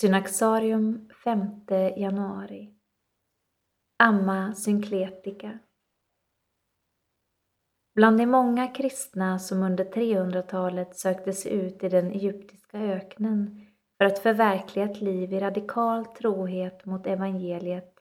[0.00, 1.66] Synaxarium 5
[1.96, 2.74] januari
[3.98, 5.58] Amma Synkletica
[7.94, 13.66] Bland de många kristna som under 300-talet sökte sig ut i den egyptiska öknen
[13.98, 17.94] för att förverkliga ett liv i radikal trohet mot evangeliet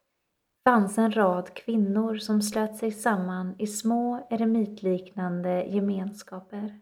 [0.69, 6.79] fanns en rad kvinnor som slöt sig samman i små eremitliknande gemenskaper.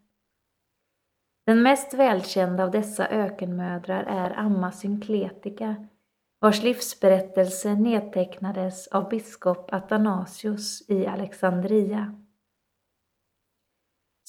[1.48, 5.88] Den mest välkända av dessa ökenmödrar är Amma Synkletika,
[6.40, 12.24] vars livsberättelse nedtecknades av biskop Athanasius i Alexandria.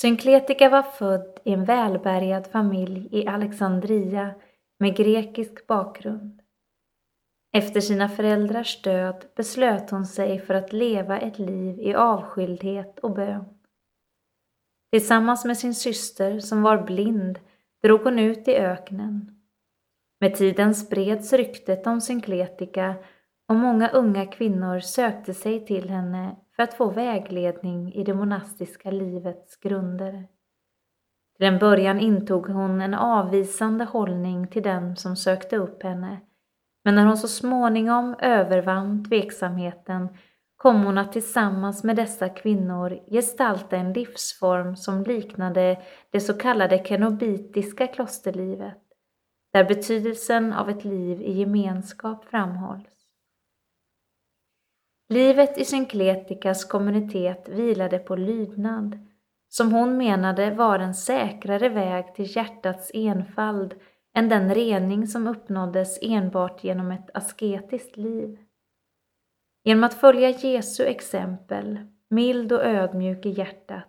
[0.00, 4.34] Synkletika var född i en välbärgad familj i Alexandria
[4.78, 6.42] med grekisk bakgrund.
[7.52, 13.14] Efter sina föräldrars död beslöt hon sig för att leva ett liv i avskildhet och
[13.14, 13.57] bön.
[14.90, 17.38] Tillsammans med sin syster som var blind
[17.82, 19.30] drog hon ut i öknen.
[20.20, 22.94] Med tiden spreds ryktet om synkletika,
[23.48, 28.90] och många unga kvinnor sökte sig till henne för att få vägledning i det monastiska
[28.90, 30.28] livets grunder.
[31.36, 36.20] Till en början intog hon en avvisande hållning till den som sökte upp henne,
[36.84, 40.08] men när hon så småningom övervann tveksamheten
[40.58, 46.84] kom hon att tillsammans med dessa kvinnor gestalta en livsform som liknade det så kallade
[46.84, 48.78] kenobitiska klosterlivet,
[49.52, 52.88] där betydelsen av ett liv i gemenskap framhålls.
[55.08, 58.98] Livet i Synkletikas kommunitet vilade på lydnad,
[59.48, 63.74] som hon menade var en säkrare väg till hjärtats enfald
[64.14, 68.38] än den rening som uppnåddes enbart genom ett asketiskt liv.
[69.68, 71.78] Genom att följa Jesu exempel,
[72.10, 73.88] mild och ödmjuk i hjärtat,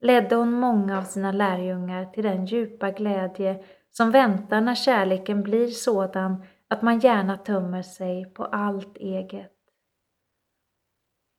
[0.00, 5.66] ledde hon många av sina lärjungar till den djupa glädje som väntar när kärleken blir
[5.66, 9.56] sådan att man gärna tömmer sig på allt eget.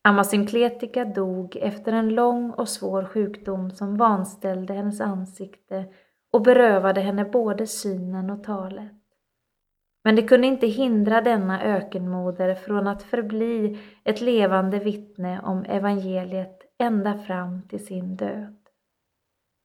[0.04, 5.86] Amasynkletika dog efter en lång och svår sjukdom som vanställde hennes ansikte
[6.32, 9.01] och berövade henne både synen och talet.
[10.04, 16.62] Men det kunde inte hindra denna ökenmoder från att förbli ett levande vittne om evangeliet
[16.80, 18.61] ända fram till sin död.